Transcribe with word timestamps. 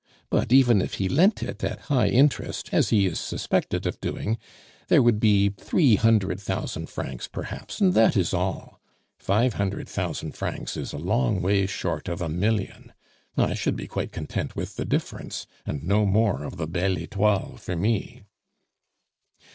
But 0.31 0.51
even 0.51 0.81
if 0.81 0.95
he 0.95 1.07
lent 1.07 1.43
it 1.43 1.63
at 1.63 1.81
high 1.81 2.07
interest, 2.07 2.69
as 2.71 2.89
he 2.89 3.05
is 3.05 3.19
suspected 3.19 3.85
of 3.85 4.01
doing 4.01 4.39
there 4.87 5.03
would 5.03 5.19
be 5.19 5.49
three 5.49 5.93
hundred 5.93 6.39
thousand 6.39 6.89
francs 6.89 7.27
perhaps, 7.27 7.79
and 7.79 7.93
that 7.93 8.17
is 8.17 8.33
all. 8.33 8.81
Five 9.19 9.53
hundred 9.53 9.87
thousand 9.87 10.31
francs 10.31 10.75
is 10.75 10.91
a 10.91 10.97
long 10.97 11.39
way 11.39 11.67
short 11.67 12.07
of 12.09 12.19
a 12.19 12.29
million. 12.29 12.93
I 13.37 13.53
should 13.53 13.75
be 13.75 13.85
quite 13.85 14.11
content 14.11 14.55
with 14.55 14.75
the 14.75 14.85
difference, 14.85 15.45
and 15.67 15.83
no 15.83 16.07
more 16.07 16.45
of 16.45 16.57
the 16.57 16.65
Belle 16.65 16.97
Etoile 16.97 17.57
for 17.59 17.75
me!" 17.75 18.23